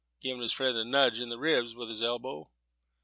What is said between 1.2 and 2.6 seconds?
the ribs with his elbow.